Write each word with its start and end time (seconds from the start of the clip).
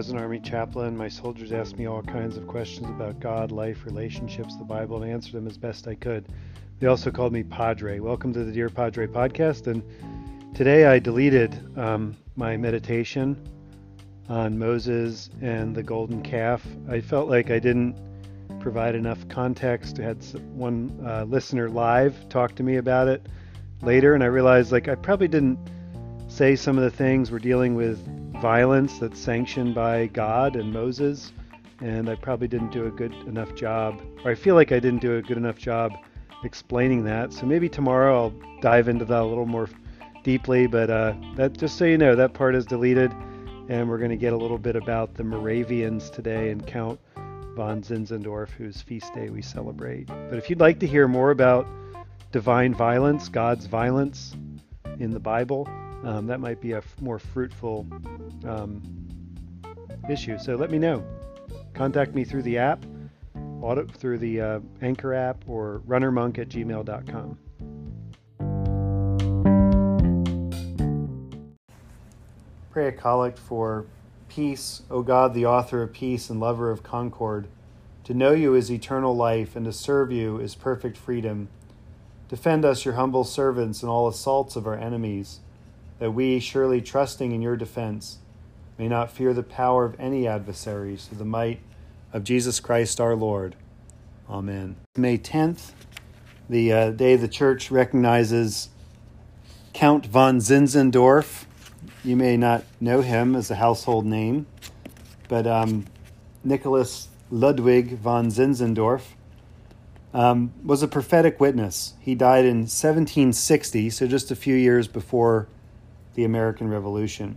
was 0.00 0.08
an 0.08 0.16
Army 0.16 0.40
chaplain. 0.40 0.96
My 0.96 1.08
soldiers 1.08 1.52
asked 1.52 1.76
me 1.76 1.84
all 1.84 2.02
kinds 2.02 2.38
of 2.38 2.46
questions 2.46 2.88
about 2.88 3.20
God, 3.20 3.52
life, 3.52 3.84
relationships, 3.84 4.56
the 4.56 4.64
Bible, 4.64 5.02
and 5.02 5.12
answered 5.12 5.34
them 5.34 5.46
as 5.46 5.58
best 5.58 5.86
I 5.86 5.94
could. 5.94 6.24
They 6.78 6.86
also 6.86 7.10
called 7.10 7.34
me 7.34 7.42
Padre. 7.42 7.98
Welcome 7.98 8.32
to 8.32 8.42
the 8.42 8.50
Dear 8.50 8.70
Padre 8.70 9.06
podcast. 9.06 9.66
And 9.66 9.84
today 10.54 10.86
I 10.86 11.00
deleted 11.00 11.54
um, 11.78 12.16
my 12.34 12.56
meditation 12.56 13.46
on 14.30 14.58
Moses 14.58 15.28
and 15.42 15.76
the 15.76 15.82
golden 15.82 16.22
calf. 16.22 16.66
I 16.88 17.02
felt 17.02 17.28
like 17.28 17.50
I 17.50 17.58
didn't 17.58 17.94
provide 18.58 18.94
enough 18.94 19.28
context. 19.28 20.00
I 20.00 20.04
had 20.04 20.24
one 20.54 20.98
uh, 21.06 21.24
listener 21.24 21.68
live 21.68 22.26
talk 22.30 22.54
to 22.54 22.62
me 22.62 22.76
about 22.76 23.06
it 23.06 23.26
later, 23.82 24.14
and 24.14 24.24
I 24.24 24.28
realized 24.28 24.72
like 24.72 24.88
I 24.88 24.94
probably 24.94 25.28
didn't 25.28 25.58
say 26.26 26.56
some 26.56 26.78
of 26.78 26.84
the 26.84 26.90
things 26.90 27.30
we're 27.30 27.38
dealing 27.38 27.74
with 27.74 27.98
violence 28.40 28.98
that's 28.98 29.18
sanctioned 29.18 29.74
by 29.74 30.06
God 30.06 30.56
and 30.56 30.72
Moses, 30.72 31.32
and 31.80 32.08
I 32.08 32.14
probably 32.14 32.48
didn't 32.48 32.72
do 32.72 32.86
a 32.86 32.90
good 32.90 33.14
enough 33.26 33.54
job, 33.54 34.02
or 34.24 34.30
I 34.30 34.34
feel 34.34 34.54
like 34.54 34.72
I 34.72 34.80
didn't 34.80 35.00
do 35.00 35.16
a 35.16 35.22
good 35.22 35.36
enough 35.36 35.58
job 35.58 35.92
explaining 36.44 37.04
that. 37.04 37.32
So 37.32 37.46
maybe 37.46 37.68
tomorrow 37.68 38.16
I'll 38.16 38.60
dive 38.60 38.88
into 38.88 39.04
that 39.04 39.20
a 39.20 39.24
little 39.24 39.46
more 39.46 39.68
deeply. 40.22 40.66
But 40.66 40.90
uh, 40.90 41.14
that, 41.36 41.56
just 41.56 41.76
so 41.76 41.84
you 41.84 41.98
know, 41.98 42.14
that 42.16 42.34
part 42.34 42.54
is 42.54 42.66
deleted, 42.66 43.12
and 43.68 43.88
we're 43.88 43.98
going 43.98 44.10
to 44.10 44.16
get 44.16 44.32
a 44.32 44.36
little 44.36 44.58
bit 44.58 44.76
about 44.76 45.14
the 45.14 45.24
Moravians 45.24 46.10
today 46.10 46.50
and 46.50 46.66
Count 46.66 46.98
von 47.54 47.82
Zinzendorf, 47.82 48.50
whose 48.50 48.80
feast 48.80 49.12
day 49.14 49.28
we 49.28 49.42
celebrate. 49.42 50.06
But 50.06 50.34
if 50.34 50.48
you'd 50.48 50.60
like 50.60 50.78
to 50.80 50.86
hear 50.86 51.08
more 51.08 51.30
about 51.30 51.66
divine 52.32 52.74
violence, 52.74 53.28
God's 53.28 53.66
violence 53.66 54.34
in 54.98 55.10
the 55.10 55.20
Bible, 55.20 55.68
um, 56.04 56.26
that 56.26 56.40
might 56.40 56.60
be 56.60 56.72
a 56.72 56.78
f- 56.78 57.00
more 57.00 57.18
fruitful 57.18 57.86
um, 58.46 58.82
issue. 60.08 60.38
So 60.38 60.54
let 60.54 60.70
me 60.70 60.78
know. 60.78 61.04
Contact 61.74 62.14
me 62.14 62.24
through 62.24 62.42
the 62.42 62.58
app, 62.58 62.84
auto, 63.60 63.86
through 63.86 64.18
the 64.18 64.40
uh, 64.40 64.60
Anchor 64.80 65.14
app, 65.14 65.44
or 65.46 65.82
runnermonk 65.86 66.38
at 66.38 66.48
gmail.com. 66.48 67.38
Pray 72.70 72.88
a 72.88 72.92
collect 72.92 73.38
for 73.38 73.84
peace, 74.28 74.82
O 74.90 75.02
God, 75.02 75.34
the 75.34 75.44
author 75.44 75.82
of 75.82 75.92
peace 75.92 76.30
and 76.30 76.40
lover 76.40 76.70
of 76.70 76.82
concord. 76.82 77.48
To 78.04 78.14
know 78.14 78.32
you 78.32 78.54
is 78.54 78.70
eternal 78.70 79.14
life, 79.14 79.54
and 79.54 79.66
to 79.66 79.72
serve 79.72 80.10
you 80.10 80.38
is 80.38 80.54
perfect 80.54 80.96
freedom. 80.96 81.48
Defend 82.28 82.64
us, 82.64 82.84
your 82.84 82.94
humble 82.94 83.24
servants, 83.24 83.82
in 83.82 83.88
all 83.88 84.08
assaults 84.08 84.56
of 84.56 84.66
our 84.66 84.76
enemies 84.76 85.40
that 86.00 86.10
we, 86.10 86.40
surely 86.40 86.80
trusting 86.80 87.30
in 87.30 87.40
your 87.40 87.56
defense, 87.56 88.18
may 88.78 88.88
not 88.88 89.12
fear 89.12 89.32
the 89.32 89.42
power 89.42 89.84
of 89.84 89.94
any 90.00 90.26
adversaries 90.26 91.04
through 91.04 91.18
the 91.18 91.24
might 91.24 91.60
of 92.12 92.24
Jesus 92.24 92.58
Christ 92.58 93.00
our 93.00 93.14
Lord. 93.14 93.54
Amen. 94.28 94.76
May 94.96 95.18
10th, 95.18 95.72
the 96.48 96.72
uh, 96.72 96.90
day 96.90 97.16
the 97.16 97.28
church 97.28 97.70
recognizes 97.70 98.70
Count 99.74 100.06
von 100.06 100.38
Zinzendorf. 100.38 101.44
You 102.02 102.16
may 102.16 102.38
not 102.38 102.64
know 102.80 103.02
him 103.02 103.36
as 103.36 103.50
a 103.50 103.56
household 103.56 104.06
name, 104.06 104.46
but 105.28 105.46
um, 105.46 105.84
Nicholas 106.42 107.08
Ludwig 107.30 107.98
von 107.98 108.28
Zinzendorf 108.30 109.02
um, 110.14 110.54
was 110.64 110.82
a 110.82 110.88
prophetic 110.88 111.38
witness. 111.38 111.92
He 112.00 112.14
died 112.14 112.46
in 112.46 112.60
1760, 112.60 113.90
so 113.90 114.06
just 114.06 114.30
a 114.30 114.36
few 114.36 114.54
years 114.54 114.88
before 114.88 115.46
the 116.20 116.26
American 116.26 116.68
Revolution. 116.68 117.34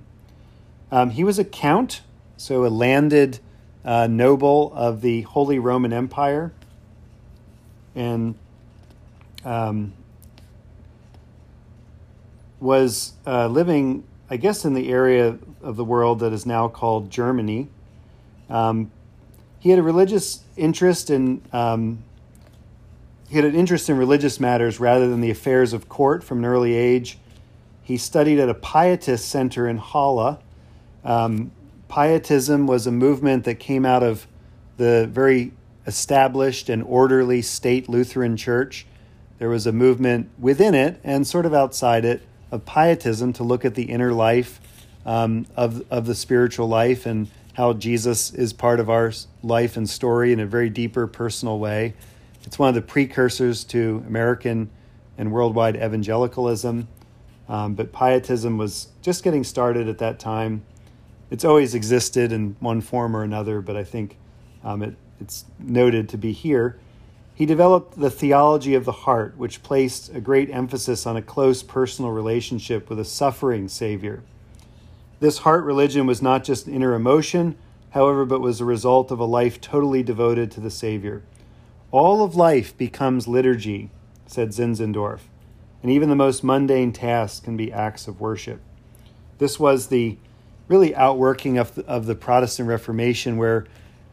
Um, 0.91 1.11
he 1.11 1.23
was 1.23 1.39
a 1.39 1.45
count, 1.45 2.01
so 2.35 2.65
a 2.65 2.67
landed 2.67 3.39
uh, 3.85 4.07
noble 4.07 4.73
of 4.75 4.99
the 4.99 5.21
Holy 5.21 5.57
Roman 5.57 5.93
Empire, 5.93 6.51
and 7.95 8.35
um, 9.45 9.93
was 12.59 13.13
uh, 13.25 13.47
living, 13.47 14.03
I 14.29 14.35
guess, 14.35 14.65
in 14.65 14.73
the 14.73 14.89
area 14.89 15.37
of 15.61 15.77
the 15.77 15.85
world 15.85 16.19
that 16.19 16.33
is 16.33 16.45
now 16.45 16.67
called 16.67 17.09
Germany. 17.09 17.69
Um, 18.49 18.91
he 19.59 19.69
had 19.69 19.79
a 19.79 19.83
religious 19.83 20.43
interest 20.57 21.09
in 21.09 21.41
um, 21.53 22.03
he 23.29 23.37
had 23.37 23.45
an 23.45 23.55
interest 23.55 23.89
in 23.89 23.97
religious 23.97 24.41
matters 24.41 24.81
rather 24.81 25.07
than 25.07 25.21
the 25.21 25.31
affairs 25.31 25.71
of 25.71 25.87
court 25.87 26.21
from 26.21 26.39
an 26.39 26.45
early 26.45 26.73
age. 26.73 27.17
He 27.83 27.97
studied 27.97 28.39
at 28.39 28.49
a 28.49 28.53
pietist 28.53 29.27
center 29.27 29.67
in 29.67 29.77
Halle. 29.77 30.39
Um, 31.03 31.51
pietism 31.89 32.65
was 32.65 32.87
a 32.87 32.91
movement 32.91 33.43
that 33.43 33.55
came 33.55 33.85
out 33.85 34.01
of 34.03 34.25
the 34.77 35.07
very 35.11 35.51
established 35.85 36.69
and 36.69 36.81
orderly 36.83 37.41
state 37.41 37.89
Lutheran 37.89 38.37
church. 38.37 38.85
There 39.37 39.49
was 39.49 39.67
a 39.67 39.73
movement 39.73 40.29
within 40.39 40.73
it 40.73 40.99
and 41.03 41.27
sort 41.27 41.45
of 41.45 41.53
outside 41.53 42.05
it 42.05 42.21
of 42.51 42.65
pietism 42.65 43.33
to 43.33 43.43
look 43.43 43.65
at 43.65 43.75
the 43.75 43.83
inner 43.83 44.13
life 44.13 44.61
um, 45.05 45.45
of, 45.55 45.83
of 45.91 46.05
the 46.05 46.15
spiritual 46.15 46.67
life 46.67 47.05
and 47.05 47.27
how 47.53 47.73
Jesus 47.73 48.33
is 48.33 48.53
part 48.53 48.79
of 48.79 48.89
our 48.89 49.11
life 49.43 49.75
and 49.75 49.89
story 49.89 50.31
in 50.31 50.39
a 50.39 50.45
very 50.45 50.69
deeper 50.69 51.05
personal 51.05 51.59
way. 51.59 51.93
It's 52.45 52.57
one 52.57 52.69
of 52.69 52.75
the 52.75 52.81
precursors 52.81 53.63
to 53.65 54.03
American 54.07 54.69
and 55.17 55.31
worldwide 55.31 55.75
evangelicalism. 55.75 56.87
Um, 57.47 57.73
but 57.73 57.91
pietism 57.91 58.57
was 58.57 58.87
just 59.01 59.23
getting 59.23 59.43
started 59.43 59.87
at 59.87 59.97
that 59.97 60.19
time. 60.19 60.63
It's 61.29 61.43
always 61.43 61.75
existed 61.75 62.31
in 62.31 62.55
one 62.59 62.81
form 62.81 63.15
or 63.15 63.23
another, 63.23 63.61
but 63.61 63.75
I 63.75 63.83
think 63.83 64.17
um, 64.63 64.81
it, 64.81 64.95
it's 65.19 65.45
noted 65.59 66.07
to 66.09 66.17
be 66.17 66.31
here. 66.31 66.79
He 67.35 67.45
developed 67.45 67.99
the 67.99 68.11
theology 68.11 68.75
of 68.75 68.85
the 68.85 68.91
heart, 68.91 69.35
which 69.37 69.63
placed 69.63 70.13
a 70.13 70.21
great 70.21 70.49
emphasis 70.51 71.05
on 71.05 71.17
a 71.17 71.21
close 71.21 71.63
personal 71.63 72.11
relationship 72.11 72.89
with 72.89 72.99
a 72.99 73.05
suffering 73.05 73.67
Savior. 73.67 74.23
This 75.19 75.39
heart 75.39 75.63
religion 75.63 76.05
was 76.05 76.21
not 76.21 76.43
just 76.43 76.67
inner 76.67 76.93
emotion, 76.93 77.55
however, 77.91 78.25
but 78.25 78.41
was 78.41 78.61
a 78.61 78.65
result 78.65 79.09
of 79.09 79.19
a 79.19 79.25
life 79.25 79.59
totally 79.59 80.03
devoted 80.03 80.51
to 80.51 80.59
the 80.59 80.69
Savior. 80.69 81.23
All 81.91 82.23
of 82.23 82.35
life 82.35 82.77
becomes 82.77 83.27
liturgy, 83.27 83.89
said 84.27 84.49
Zinzendorf 84.49 85.21
and 85.83 85.91
even 85.91 86.09
the 86.09 86.15
most 86.15 86.43
mundane 86.43 86.93
tasks 86.93 87.41
can 87.41 87.57
be 87.57 87.71
acts 87.71 88.07
of 88.07 88.19
worship. 88.19 88.61
This 89.37 89.59
was 89.59 89.87
the 89.87 90.17
really 90.69 90.95
outworking 90.95 91.57
of 91.57 91.75
the, 91.75 91.85
of 91.85 92.05
the 92.05 92.15
Protestant 92.15 92.69
Reformation, 92.69 93.37
where 93.37 93.67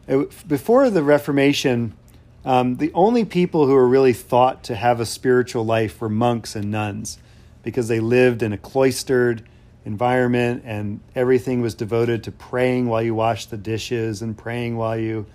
it, 0.07 0.47
before 0.47 0.89
the 0.89 1.01
Reformation, 1.01 1.95
um, 2.43 2.75
the 2.75 2.91
only 2.93 3.23
people 3.23 3.65
who 3.65 3.73
were 3.73 3.87
really 3.87 4.13
thought 4.13 4.63
to 4.65 4.75
have 4.75 4.99
a 4.99 5.05
spiritual 5.05 5.65
life 5.65 6.01
were 6.01 6.09
monks 6.09 6.55
and 6.55 6.69
nuns 6.69 7.17
because 7.63 7.87
they 7.87 8.01
lived 8.01 8.43
in 8.43 8.51
a 8.51 8.57
cloistered 8.57 9.43
environment 9.85 10.63
and 10.65 10.99
everything 11.15 11.61
was 11.61 11.73
devoted 11.73 12.23
to 12.23 12.31
praying 12.31 12.87
while 12.87 13.01
you 13.01 13.15
washed 13.15 13.49
the 13.49 13.57
dishes 13.57 14.21
and 14.21 14.37
praying 14.37 14.75
while 14.75 14.97
you, 14.97 15.25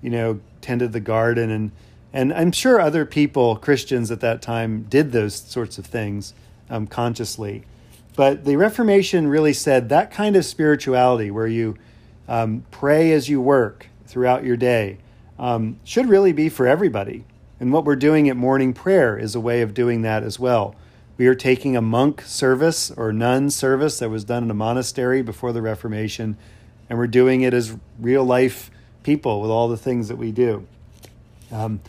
you 0.00 0.10
know, 0.10 0.40
tended 0.60 0.92
the 0.92 1.00
garden 1.00 1.50
and 1.50 1.72
and 2.12 2.32
I'm 2.32 2.52
sure 2.52 2.80
other 2.80 3.06
people, 3.06 3.56
Christians 3.56 4.10
at 4.10 4.20
that 4.20 4.42
time, 4.42 4.82
did 4.84 5.12
those 5.12 5.34
sorts 5.34 5.78
of 5.78 5.86
things 5.86 6.34
um, 6.68 6.86
consciously. 6.86 7.64
But 8.14 8.44
the 8.44 8.56
Reformation 8.56 9.28
really 9.28 9.54
said 9.54 9.88
that 9.88 10.10
kind 10.10 10.36
of 10.36 10.44
spirituality, 10.44 11.30
where 11.30 11.46
you 11.46 11.76
um, 12.28 12.64
pray 12.70 13.12
as 13.12 13.28
you 13.28 13.40
work 13.40 13.86
throughout 14.06 14.44
your 14.44 14.56
day, 14.56 14.98
um, 15.38 15.78
should 15.84 16.08
really 16.08 16.32
be 16.32 16.48
for 16.48 16.66
everybody. 16.66 17.24
And 17.58 17.72
what 17.72 17.84
we're 17.84 17.96
doing 17.96 18.28
at 18.28 18.36
morning 18.36 18.74
prayer 18.74 19.16
is 19.16 19.34
a 19.34 19.40
way 19.40 19.62
of 19.62 19.72
doing 19.72 20.02
that 20.02 20.22
as 20.22 20.38
well. 20.38 20.74
We 21.16 21.26
are 21.26 21.34
taking 21.34 21.76
a 21.76 21.80
monk 21.80 22.22
service 22.22 22.90
or 22.90 23.12
nun 23.12 23.50
service 23.50 23.98
that 24.00 24.10
was 24.10 24.24
done 24.24 24.42
in 24.42 24.50
a 24.50 24.54
monastery 24.54 25.22
before 25.22 25.52
the 25.52 25.62
Reformation, 25.62 26.36
and 26.90 26.98
we're 26.98 27.06
doing 27.06 27.42
it 27.42 27.54
as 27.54 27.76
real 27.98 28.24
life 28.24 28.70
people 29.02 29.40
with 29.40 29.50
all 29.50 29.68
the 29.68 29.76
things 29.76 30.08
that 30.08 30.16
we 30.16 30.32
do. 30.32 30.66
Um, 31.50 31.80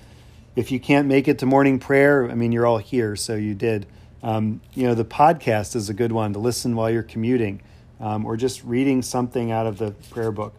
if 0.55 0.71
you 0.71 0.79
can't 0.79 1.07
make 1.07 1.27
it 1.27 1.39
to 1.39 1.45
morning 1.45 1.79
prayer, 1.79 2.29
I 2.29 2.35
mean, 2.35 2.51
you're 2.51 2.65
all 2.65 2.77
here, 2.77 3.15
so 3.15 3.35
you 3.35 3.55
did. 3.55 3.87
Um, 4.21 4.61
you 4.73 4.87
know, 4.87 4.93
the 4.93 5.05
podcast 5.05 5.75
is 5.75 5.89
a 5.89 5.93
good 5.93 6.11
one 6.11 6.33
to 6.33 6.39
listen 6.39 6.75
while 6.75 6.89
you're 6.89 7.03
commuting 7.03 7.61
um, 7.99 8.25
or 8.25 8.37
just 8.37 8.63
reading 8.63 9.01
something 9.01 9.51
out 9.51 9.65
of 9.65 9.77
the 9.77 9.91
prayer 10.11 10.31
book 10.31 10.53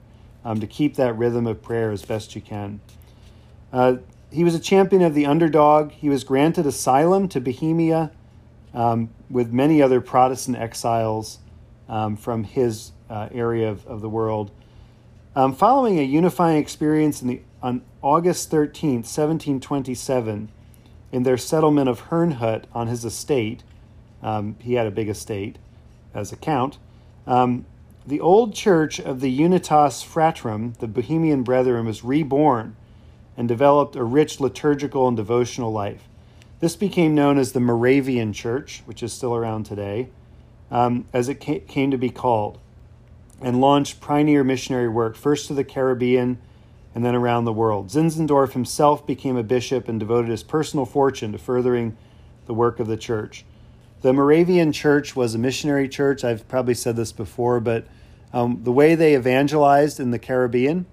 um, 0.45 0.61
to 0.61 0.67
keep 0.67 0.97
that 0.97 1.17
rhythm 1.17 1.47
of 1.47 1.63
prayer 1.63 1.91
as 1.91 2.05
best 2.05 2.35
you 2.35 2.41
can. 2.41 2.81
Uh, 3.73 3.97
he 4.31 4.45
was 4.45 4.55
a 4.55 4.61
champion 4.61 5.03
of 5.03 5.15
the 5.15 5.27
underdog. 5.27 5.93
He 5.93 6.09
was 6.09 6.25
granted 6.25 6.67
asylum 6.67 7.29
to 7.29 7.41
Bohemia 7.41 8.11
um, 8.75 9.11
with 9.31 9.53
many 9.53 9.81
other 9.81 10.01
Protestant 10.01 10.57
exiles 10.57 11.39
um, 11.89 12.17
from 12.17 12.45
his 12.45 12.93
uh, 13.09 13.29
area 13.33 13.71
of, 13.71 13.87
of 13.87 14.01
the 14.01 14.09
world. 14.09 14.51
Um, 15.37 15.53
following 15.53 15.99
a 15.99 16.03
unifying 16.03 16.59
experience 16.59 17.19
the 17.19 17.41
on 17.61 17.83
August 18.03 18.51
13, 18.51 18.99
1727, 18.99 20.49
in 21.11 21.23
their 21.25 21.37
settlement 21.37 21.89
of 21.89 22.03
Herrnhut 22.03 22.65
on 22.73 22.87
his 22.87 23.05
estate. 23.05 23.65
Um, 24.23 24.55
he 24.61 24.75
had 24.75 24.87
a 24.87 24.93
big 24.93 25.09
estate 25.09 25.59
as 26.15 26.31
a 26.31 26.37
count. 26.37 26.79
Um, 27.27 27.67
the 28.07 28.21
old 28.21 28.55
church 28.55 29.01
of 29.01 29.21
the 29.21 29.31
Unitas 29.31 30.05
Fratrum, 30.05 30.79
the 30.79 30.87
Bohemian 30.87 31.43
Brethren, 31.43 31.87
was 31.87 32.05
reborn 32.05 32.77
and 33.37 33.49
developed 33.49 33.97
a 33.97 34.05
rich 34.05 34.39
liturgical 34.39 35.09
and 35.09 35.17
devotional 35.17 35.73
life. 35.73 36.07
This 36.61 36.77
became 36.77 37.15
known 37.15 37.39
as 37.39 37.53
the 37.53 37.61
Moravian 37.61 38.33
Church, 38.33 38.83
which 38.87 39.03
is 39.03 39.13
still 39.13 39.35
around 39.35 39.65
today, 39.65 40.11
um, 40.71 41.07
as 41.13 41.29
it 41.29 41.41
came 41.41 41.91
to 41.91 41.99
be 41.99 42.11
called, 42.11 42.61
and 43.41 43.61
launched 43.61 44.01
pioneer 44.01 44.45
missionary 44.45 44.89
work 44.89 45.17
first 45.17 45.47
to 45.49 45.55
the 45.55 45.65
Caribbean 45.65 46.39
and 46.95 47.05
then 47.05 47.15
around 47.15 47.45
the 47.45 47.53
world. 47.53 47.89
Zinzendorf 47.89 48.53
himself 48.53 49.07
became 49.07 49.37
a 49.37 49.43
bishop 49.43 49.89
and 49.89 49.99
devoted 49.99 50.31
his 50.31 50.43
personal 50.43 50.87
fortune 50.87 51.33
to 51.33 51.39
furthering 51.39 51.97
the 52.47 52.55
work 52.55 52.79
of 52.79 52.87
the 52.87 52.97
church. 52.97 53.45
The 54.03 54.13
Moravian 54.13 54.71
Church 54.73 55.17
was 55.17 55.35
a 55.35 55.39
missionary 55.39 55.89
church. 55.89 56.25
I've 56.25 56.47
probably 56.47 56.75
said 56.75 56.95
this 56.95 57.11
before, 57.11 57.59
but 57.59 57.87
um, 58.33 58.61
the 58.63 58.73
way 58.73 58.95
they 58.95 59.17
evangelized 59.17 59.99
in 59.99 60.11
the 60.11 60.19
Caribbean 60.19 60.87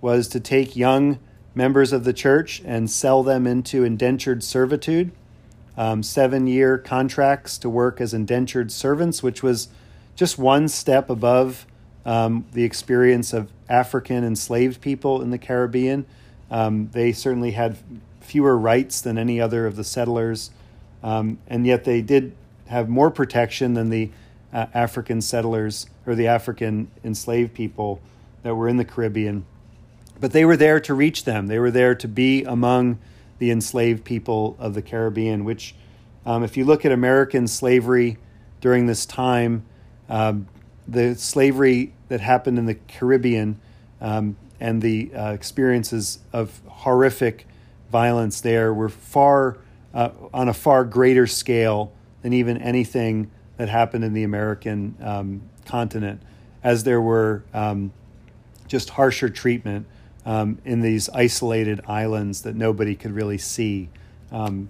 was 0.00 0.28
to 0.28 0.40
take 0.40 0.76
young 0.76 1.18
members 1.54 1.92
of 1.92 2.04
the 2.04 2.12
church 2.12 2.62
and 2.64 2.90
sell 2.90 3.22
them 3.22 3.46
into 3.46 3.84
indentured 3.84 4.42
servitude, 4.44 5.12
um, 5.76 6.02
seven 6.02 6.46
year 6.46 6.76
contracts 6.76 7.56
to 7.58 7.70
work 7.70 8.00
as 8.00 8.12
indentured 8.12 8.70
servants, 8.70 9.22
which 9.22 9.42
was 9.42 9.68
just 10.14 10.38
one 10.38 10.68
step 10.68 11.08
above 11.08 11.66
um, 12.04 12.44
the 12.52 12.64
experience 12.64 13.32
of 13.32 13.50
African 13.68 14.24
enslaved 14.24 14.80
people 14.80 15.22
in 15.22 15.30
the 15.30 15.38
Caribbean. 15.38 16.04
Um, 16.50 16.90
they 16.92 17.12
certainly 17.12 17.52
had 17.52 17.78
fewer 18.20 18.56
rights 18.56 19.00
than 19.00 19.18
any 19.18 19.40
other 19.40 19.66
of 19.66 19.76
the 19.76 19.84
settlers, 19.84 20.50
um, 21.02 21.38
and 21.46 21.66
yet 21.66 21.84
they 21.84 22.02
did 22.02 22.34
have 22.66 22.88
more 22.88 23.10
protection 23.10 23.74
than 23.74 23.90
the 23.90 24.10
uh, 24.52 24.66
African 24.74 25.20
settlers 25.20 25.86
or 26.06 26.14
the 26.14 26.26
African 26.26 26.90
enslaved 27.04 27.54
people 27.54 28.00
that 28.42 28.54
were 28.54 28.68
in 28.68 28.76
the 28.76 28.84
Caribbean. 28.84 29.44
But 30.20 30.32
they 30.32 30.44
were 30.44 30.56
there 30.56 30.80
to 30.80 30.94
reach 30.94 31.24
them. 31.24 31.46
They 31.46 31.58
were 31.58 31.70
there 31.70 31.94
to 31.94 32.08
be 32.08 32.44
among 32.44 32.98
the 33.38 33.50
enslaved 33.50 34.04
people 34.04 34.56
of 34.58 34.74
the 34.74 34.82
Caribbean, 34.82 35.44
which, 35.44 35.74
um, 36.24 36.44
if 36.44 36.56
you 36.56 36.64
look 36.64 36.84
at 36.84 36.92
American 36.92 37.48
slavery 37.48 38.18
during 38.60 38.86
this 38.86 39.04
time, 39.04 39.64
um, 40.08 40.46
the 40.92 41.14
slavery 41.14 41.92
that 42.08 42.20
happened 42.20 42.58
in 42.58 42.66
the 42.66 42.74
Caribbean 42.74 43.58
um, 44.00 44.36
and 44.60 44.82
the 44.82 45.12
uh, 45.14 45.32
experiences 45.32 46.18
of 46.32 46.60
horrific 46.66 47.46
violence 47.90 48.40
there 48.40 48.72
were 48.72 48.88
far 48.88 49.58
uh, 49.94 50.10
on 50.32 50.48
a 50.48 50.54
far 50.54 50.84
greater 50.84 51.26
scale 51.26 51.92
than 52.22 52.32
even 52.32 52.56
anything 52.58 53.30
that 53.56 53.68
happened 53.68 54.04
in 54.04 54.12
the 54.12 54.22
American 54.22 54.96
um, 55.00 55.42
continent, 55.66 56.22
as 56.62 56.84
there 56.84 57.00
were 57.00 57.42
um, 57.52 57.92
just 58.68 58.90
harsher 58.90 59.28
treatment 59.28 59.86
um, 60.24 60.58
in 60.64 60.80
these 60.80 61.08
isolated 61.10 61.80
islands 61.86 62.42
that 62.42 62.54
nobody 62.54 62.94
could 62.94 63.12
really 63.12 63.38
see 63.38 63.88
um, 64.30 64.68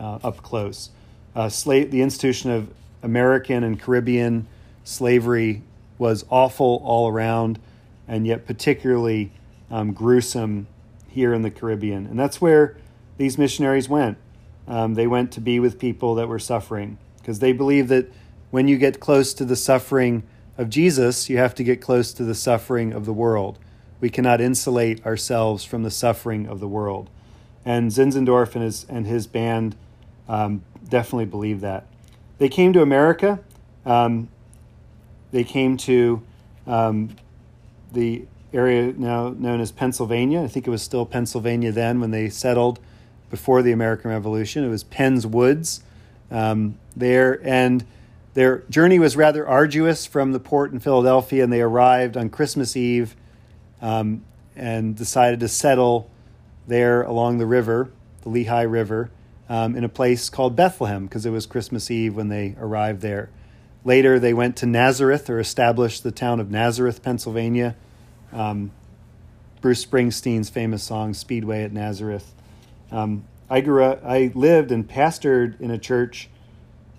uh, 0.00 0.18
up 0.22 0.42
close. 0.42 0.90
Uh, 1.34 1.48
slave, 1.48 1.90
the 1.90 2.02
institution 2.02 2.50
of 2.50 2.72
American 3.02 3.62
and 3.62 3.78
Caribbean 3.78 4.46
slavery 4.86 5.62
was 5.98 6.24
awful 6.30 6.80
all 6.84 7.08
around, 7.08 7.58
and 8.06 8.26
yet 8.26 8.46
particularly 8.46 9.32
um, 9.70 9.92
gruesome 9.92 10.66
here 11.08 11.34
in 11.34 11.42
the 11.42 11.50
Caribbean. 11.50 12.06
And 12.06 12.18
that's 12.18 12.40
where 12.40 12.76
these 13.16 13.38
missionaries 13.38 13.88
went. 13.88 14.18
Um, 14.68 14.94
they 14.94 15.06
went 15.06 15.32
to 15.32 15.40
be 15.40 15.58
with 15.58 15.78
people 15.78 16.14
that 16.16 16.28
were 16.28 16.38
suffering 16.38 16.98
because 17.18 17.38
they 17.38 17.52
believe 17.52 17.88
that 17.88 18.12
when 18.50 18.68
you 18.68 18.78
get 18.78 19.00
close 19.00 19.34
to 19.34 19.44
the 19.44 19.56
suffering 19.56 20.22
of 20.56 20.70
Jesus, 20.70 21.28
you 21.28 21.38
have 21.38 21.54
to 21.56 21.64
get 21.64 21.80
close 21.80 22.12
to 22.12 22.24
the 22.24 22.34
suffering 22.34 22.92
of 22.92 23.04
the 23.04 23.12
world. 23.12 23.58
We 24.00 24.10
cannot 24.10 24.40
insulate 24.40 25.04
ourselves 25.04 25.64
from 25.64 25.82
the 25.82 25.90
suffering 25.90 26.46
of 26.46 26.60
the 26.60 26.68
world. 26.68 27.10
And 27.64 27.90
Zinzendorf 27.90 28.54
and 28.54 28.62
his, 28.62 28.86
and 28.88 29.06
his 29.06 29.26
band 29.26 29.74
um, 30.28 30.62
definitely 30.88 31.24
believe 31.24 31.60
that. 31.62 31.86
They 32.38 32.48
came 32.48 32.72
to 32.74 32.82
America. 32.82 33.40
Um, 33.84 34.28
they 35.32 35.44
came 35.44 35.76
to 35.78 36.22
um, 36.66 37.10
the 37.92 38.24
area 38.52 38.92
now 38.96 39.30
known 39.30 39.60
as 39.60 39.72
Pennsylvania. 39.72 40.42
I 40.42 40.48
think 40.48 40.66
it 40.66 40.70
was 40.70 40.82
still 40.82 41.06
Pennsylvania 41.06 41.72
then 41.72 42.00
when 42.00 42.10
they 42.10 42.28
settled 42.28 42.78
before 43.30 43.62
the 43.62 43.72
American 43.72 44.10
Revolution. 44.10 44.64
It 44.64 44.68
was 44.68 44.84
Penn's 44.84 45.26
Woods 45.26 45.82
um, 46.30 46.78
there, 46.94 47.40
and 47.46 47.84
their 48.34 48.58
journey 48.70 48.98
was 48.98 49.16
rather 49.16 49.46
arduous 49.46 50.06
from 50.06 50.32
the 50.32 50.40
port 50.40 50.72
in 50.72 50.80
Philadelphia, 50.80 51.42
and 51.42 51.52
they 51.52 51.60
arrived 51.60 52.16
on 52.16 52.30
Christmas 52.30 52.76
Eve 52.76 53.16
um, 53.80 54.24
and 54.54 54.96
decided 54.96 55.40
to 55.40 55.48
settle 55.48 56.10
there 56.66 57.02
along 57.02 57.38
the 57.38 57.46
river, 57.46 57.90
the 58.22 58.28
Lehigh 58.28 58.62
River, 58.62 59.10
um, 59.48 59.76
in 59.76 59.84
a 59.84 59.88
place 59.88 60.28
called 60.28 60.56
Bethlehem 60.56 61.06
because 61.06 61.24
it 61.24 61.30
was 61.30 61.46
Christmas 61.46 61.90
Eve 61.90 62.16
when 62.16 62.28
they 62.28 62.56
arrived 62.58 63.00
there. 63.00 63.30
Later, 63.86 64.18
they 64.18 64.34
went 64.34 64.56
to 64.56 64.66
Nazareth 64.66 65.30
or 65.30 65.38
established 65.38 66.02
the 66.02 66.10
town 66.10 66.40
of 66.40 66.50
Nazareth, 66.50 67.04
Pennsylvania. 67.04 67.76
Um, 68.32 68.72
Bruce 69.60 69.86
Springsteen's 69.86 70.50
famous 70.50 70.82
song 70.82 71.14
"Speedway 71.14 71.62
at 71.62 71.72
Nazareth." 71.72 72.34
Um, 72.90 73.26
I 73.48 73.60
grew 73.60 73.84
up, 73.84 74.04
I 74.04 74.32
lived 74.34 74.72
and 74.72 74.88
pastored 74.88 75.60
in 75.60 75.70
a 75.70 75.78
church 75.78 76.28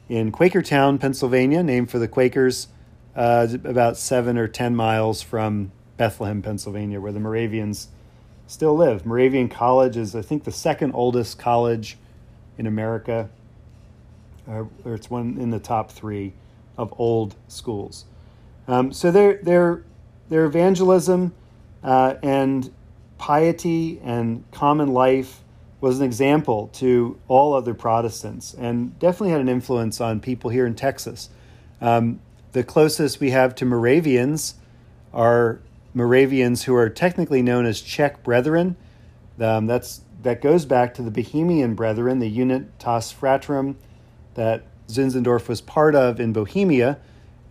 in 0.08 0.32
Quakertown, 0.32 0.98
Pennsylvania, 0.98 1.62
named 1.62 1.92
for 1.92 2.00
the 2.00 2.08
Quakers, 2.08 2.70
uh, 3.18 3.50
about 3.66 3.98
seven 3.98 4.38
or 4.38 4.48
ten 4.48 4.74
miles 4.74 5.22
from 5.22 5.74
Bethlehem, 5.98 6.42
Pennsylvania, 6.42 7.02
where 7.02 7.12
the 7.12 7.20
Moravians 7.20 7.90
still 8.48 8.78
live. 8.78 9.06
Moravian 9.06 9.50
College 9.50 9.98
is, 9.98 10.16
I 10.16 10.22
think, 10.22 10.46
the 10.46 10.54
second 10.54 10.94
oldest 10.94 11.38
college 11.38 11.98
in 12.58 12.66
America, 12.66 13.30
uh, 14.48 14.64
or 14.86 14.94
it's 14.94 15.10
one 15.10 15.38
in 15.38 15.50
the 15.50 15.60
top 15.60 15.92
three 15.92 16.32
of 16.78 16.94
old 16.98 17.36
schools. 17.48 18.06
Um, 18.68 18.92
so 18.92 19.12
their 19.12 19.36
their 19.42 19.84
their 20.30 20.46
evangelism 20.46 21.34
uh, 21.84 22.16
and 22.22 22.72
piety 23.18 24.00
and 24.04 24.44
common 24.52 24.90
life 24.90 25.42
was 25.80 26.00
an 26.00 26.06
example 26.06 26.70
to 26.74 27.20
all 27.28 27.54
other 27.54 27.74
Protestants, 27.74 28.54
and 28.54 28.98
definitely 29.00 29.30
had 29.30 29.42
an 29.42 29.50
influence 29.50 30.02
on 30.02 30.20
people 30.20 30.50
here 30.50 30.66
in 30.66 30.76
Texas. 30.76 31.30
Um, 31.82 32.20
the 32.52 32.64
closest 32.64 33.20
we 33.20 33.30
have 33.32 33.54
to 33.56 33.66
Moravians 33.66 34.56
are 35.14 35.60
Moravians 35.94 36.64
who 36.64 36.76
are 36.76 36.90
technically 36.90 37.42
known 37.42 37.66
as 37.66 37.82
Czech 37.82 38.24
Brethren. 38.24 38.76
Um, 39.40 39.68
that's 39.68 40.02
that 40.24 40.42
goes 40.42 40.66
back 40.66 40.96
to 40.96 41.04
the 41.04 41.12
Bohemian 41.12 41.76
Brethren, 41.76 42.20
the 42.20 42.30
Unitas 42.30 43.14
Fratrum 43.14 43.76
that 44.34 44.64
Zinzendorf 44.88 45.48
was 45.48 45.62
part 45.62 45.96
of 45.96 46.20
in 46.20 46.34
Bohemia, 46.34 46.98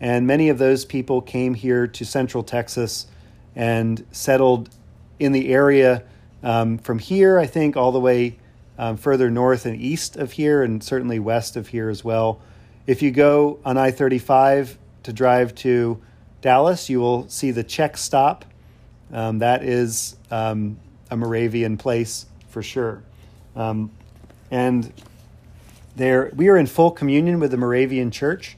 and 0.00 0.26
many 0.26 0.49
of 0.49 0.59
those 0.59 0.85
people 0.85 1.21
came 1.21 1.55
here 1.55 1.87
to 1.87 2.05
Central 2.05 2.43
Texas 2.43 3.07
and 3.55 4.05
settled 4.11 4.71
in 5.19 5.33
the 5.33 5.49
area 5.49 6.02
um, 6.43 6.78
from 6.78 6.99
here, 6.99 7.38
I 7.38 7.47
think, 7.47 7.76
all 7.76 7.93
the 7.93 8.00
way 8.00 8.38
um, 8.78 8.97
further 8.97 9.31
north 9.31 9.64
and 9.66 9.81
east 9.81 10.16
of 10.16 10.33
here, 10.33 10.62
and 10.62 10.83
certainly 10.83 11.19
west 11.19 11.57
of 11.57 11.69
here 11.69 11.88
as 11.88 12.05
well. 12.05 12.40
If 12.87 13.02
you 13.02 13.11
go 13.11 13.59
on 13.64 13.76
I 13.76 13.90
35 13.90 14.78
to 15.05 15.12
drive 15.12 15.55
to 15.57 16.00
Dallas, 16.40 16.88
you 16.90 17.00
will 17.00 17.28
see 17.28 17.50
the 17.50 17.64
Czech 17.64 17.97
stop. 17.97 18.45
Um, 19.12 19.38
that 19.38 19.64
is 19.64 20.16
um, 20.31 20.78
a 21.11 21.16
Moravian 21.16 21.76
place 21.76 22.26
for 22.49 22.62
sure. 22.62 23.02
Um, 23.55 23.90
and 24.50 24.93
there, 25.96 26.30
we 26.36 26.48
are 26.48 26.58
in 26.58 26.66
full 26.66 26.90
communion 26.90 27.40
with 27.40 27.50
the 27.50 27.56
Moravian 27.56 28.10
Church. 28.10 28.56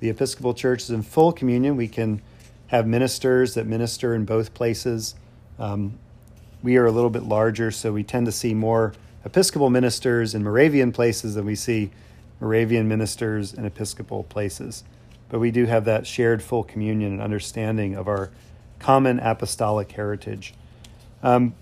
The 0.00 0.08
Episcopal 0.08 0.54
Church 0.54 0.82
is 0.82 0.90
in 0.90 1.02
full 1.02 1.30
communion. 1.30 1.76
We 1.76 1.88
can 1.88 2.22
have 2.68 2.86
ministers 2.86 3.54
that 3.54 3.66
minister 3.66 4.14
in 4.14 4.24
both 4.24 4.54
places. 4.54 5.14
Um, 5.58 5.98
we 6.62 6.78
are 6.78 6.86
a 6.86 6.90
little 6.90 7.10
bit 7.10 7.24
larger, 7.24 7.70
so 7.70 7.92
we 7.92 8.02
tend 8.02 8.26
to 8.26 8.32
see 8.32 8.54
more 8.54 8.94
Episcopal 9.24 9.68
ministers 9.68 10.34
in 10.34 10.42
Moravian 10.42 10.92
places 10.92 11.34
than 11.34 11.44
we 11.44 11.54
see 11.54 11.90
Moravian 12.40 12.88
ministers 12.88 13.52
in 13.52 13.66
Episcopal 13.66 14.24
places. 14.24 14.82
But 15.28 15.40
we 15.40 15.50
do 15.50 15.66
have 15.66 15.84
that 15.84 16.06
shared 16.06 16.42
full 16.42 16.64
communion 16.64 17.12
and 17.12 17.20
understanding 17.20 17.94
of 17.94 18.08
our 18.08 18.30
common 18.78 19.20
apostolic 19.20 19.92
heritage. 19.92 20.54
Um, 21.22 21.54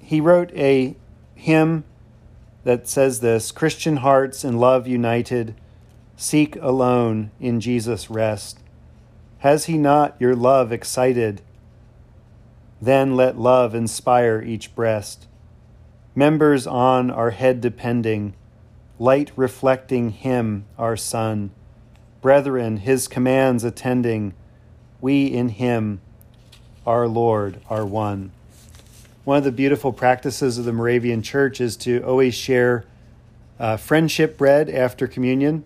he 0.00 0.20
wrote 0.20 0.52
a 0.54 0.94
hymn 1.34 1.84
that 2.64 2.88
says 2.88 3.20
this 3.20 3.52
Christian 3.52 3.98
hearts 3.98 4.44
in 4.44 4.58
love 4.58 4.86
united, 4.86 5.54
seek 6.16 6.56
alone 6.56 7.30
in 7.40 7.60
Jesus 7.60 8.10
rest. 8.10 8.58
Has 9.38 9.66
he 9.66 9.78
not 9.78 10.16
your 10.18 10.34
love 10.34 10.72
excited? 10.72 11.42
Then 12.80 13.16
let 13.16 13.38
love 13.38 13.74
inspire 13.74 14.42
each 14.42 14.74
breast. 14.74 15.26
Members 16.14 16.66
on 16.66 17.10
our 17.10 17.30
head 17.30 17.60
depending, 17.60 18.34
light 18.98 19.30
reflecting 19.36 20.10
him, 20.10 20.64
our 20.78 20.96
Son. 20.96 21.50
Brethren, 22.20 22.78
his 22.78 23.08
commands 23.08 23.64
attending, 23.64 24.34
we 25.00 25.26
in 25.26 25.48
Him, 25.50 26.00
our 26.86 27.08
Lord, 27.08 27.60
are 27.68 27.86
one. 27.86 28.32
One 29.30 29.38
of 29.38 29.44
the 29.44 29.52
beautiful 29.52 29.92
practices 29.92 30.58
of 30.58 30.64
the 30.64 30.72
Moravian 30.72 31.22
Church 31.22 31.60
is 31.60 31.76
to 31.76 32.02
always 32.02 32.34
share 32.34 32.84
uh, 33.60 33.76
friendship 33.76 34.36
bread 34.36 34.68
after 34.68 35.06
communion. 35.06 35.62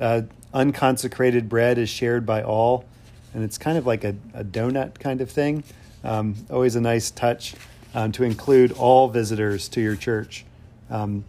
Uh, 0.00 0.22
unconsecrated 0.52 1.48
bread 1.48 1.78
is 1.78 1.88
shared 1.88 2.26
by 2.26 2.42
all, 2.42 2.86
and 3.32 3.44
it's 3.44 3.56
kind 3.56 3.78
of 3.78 3.86
like 3.86 4.02
a, 4.02 4.16
a 4.34 4.42
donut 4.42 4.98
kind 4.98 5.20
of 5.20 5.30
thing. 5.30 5.62
Um, 6.02 6.34
always 6.50 6.74
a 6.74 6.80
nice 6.80 7.12
touch 7.12 7.54
um, 7.94 8.10
to 8.10 8.24
include 8.24 8.72
all 8.72 9.06
visitors 9.06 9.68
to 9.68 9.80
your 9.80 9.94
church. 9.94 10.44
Um, 10.90 11.24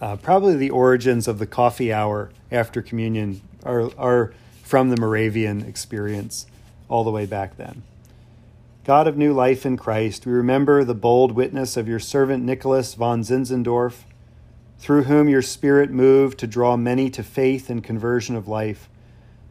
uh, 0.00 0.14
probably 0.14 0.54
the 0.54 0.70
origins 0.70 1.26
of 1.26 1.40
the 1.40 1.46
coffee 1.48 1.92
hour 1.92 2.30
after 2.52 2.82
communion 2.82 3.40
are, 3.64 3.90
are 3.98 4.32
from 4.62 4.90
the 4.90 4.96
Moravian 4.96 5.62
experience 5.62 6.46
all 6.88 7.02
the 7.02 7.10
way 7.10 7.26
back 7.26 7.56
then. 7.56 7.82
God 8.84 9.06
of 9.06 9.16
new 9.16 9.32
life 9.32 9.64
in 9.64 9.76
Christ, 9.76 10.26
we 10.26 10.32
remember 10.32 10.82
the 10.82 10.94
bold 10.94 11.32
witness 11.32 11.76
of 11.76 11.86
your 11.86 12.00
servant 12.00 12.42
Nicholas 12.42 12.94
von 12.94 13.22
Zinzendorf, 13.22 14.02
through 14.78 15.04
whom 15.04 15.28
your 15.28 15.42
Spirit 15.42 15.92
moved 15.92 16.36
to 16.40 16.48
draw 16.48 16.76
many 16.76 17.08
to 17.10 17.22
faith 17.22 17.70
and 17.70 17.84
conversion 17.84 18.34
of 18.34 18.48
life. 18.48 18.88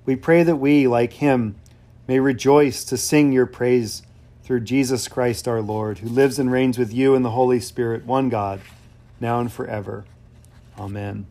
We 0.05 0.17
pray 0.17 0.43
that 0.43 0.57
we, 0.57 0.85
like 0.85 1.13
him, 1.13 1.55
may 2.09 2.19
rejoice 2.19 2.83
to 2.83 2.97
sing 2.97 3.31
your 3.31 3.45
praise 3.45 4.03
through 4.43 4.61
Jesus 4.61 5.07
Christ 5.07 5.47
our 5.47 5.61
Lord, 5.61 5.99
who 5.99 6.09
lives 6.09 6.37
and 6.37 6.51
reigns 6.51 6.77
with 6.77 6.91
you 6.91 7.15
in 7.15 7.21
the 7.21 7.31
Holy 7.31 7.61
Spirit, 7.61 8.05
one 8.05 8.27
God, 8.27 8.59
now 9.21 9.39
and 9.39 9.49
forever. 9.49 10.03
Amen. 10.77 11.25